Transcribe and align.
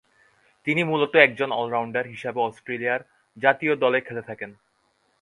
তিনি 0.67 0.81
মুলত 0.83 1.13
একজন 1.15 1.49
অল-রাউন্ডার 1.51 2.05
হিসেবে 2.07 2.39
অস্ট্রেলিয়ার 2.41 3.01
জাতীয় 3.37 3.73
দলে 3.75 3.99
খেলে 4.01 4.21
থাকেন। 4.21 4.51